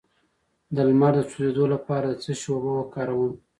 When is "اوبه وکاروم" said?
2.51-3.33